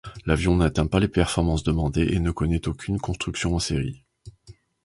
L'avion 0.25 0.55
n'atteint 0.55 0.87
pas 0.87 0.99
les 0.99 1.07
performances 1.07 1.61
demandées 1.61 2.07
et 2.11 2.17
ne 2.19 2.31
connaît 2.31 2.67
aucune 2.67 2.99
construction 2.99 3.53
en 3.53 3.59
série. 3.59 4.01